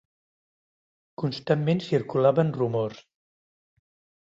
[1.23, 3.05] Constantment circulaven rumors